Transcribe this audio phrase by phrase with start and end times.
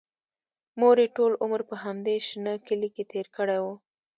[0.79, 3.65] مور یې ټول عمر په همدې شنه کلي کې تېر کړی و